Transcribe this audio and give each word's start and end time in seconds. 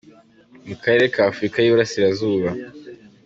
Mu 0.67 0.75
Karere 0.81 1.05
ka 1.13 1.21
Afurika 1.31 1.57
y’i 1.59 1.71
Burasirazuba. 1.73 2.49